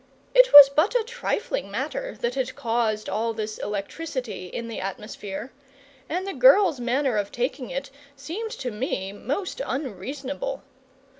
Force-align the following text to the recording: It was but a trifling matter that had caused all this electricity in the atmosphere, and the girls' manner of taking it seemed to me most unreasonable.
It 0.33 0.51
was 0.51 0.67
but 0.67 0.95
a 0.99 1.03
trifling 1.03 1.69
matter 1.69 2.17
that 2.21 2.33
had 2.33 2.55
caused 2.55 3.07
all 3.07 3.33
this 3.35 3.59
electricity 3.59 4.47
in 4.47 4.67
the 4.67 4.79
atmosphere, 4.81 5.51
and 6.09 6.25
the 6.25 6.33
girls' 6.33 6.79
manner 6.79 7.17
of 7.17 7.31
taking 7.31 7.69
it 7.69 7.91
seemed 8.15 8.49
to 8.53 8.71
me 8.71 9.13
most 9.13 9.61
unreasonable. 9.63 10.63